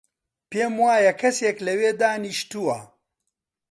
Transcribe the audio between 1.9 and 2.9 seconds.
دانیشتووە.